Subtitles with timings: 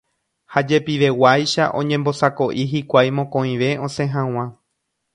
[0.53, 4.45] ha jepiveguáicha oñembosako'i hikuái mokõive osẽ hag̃ua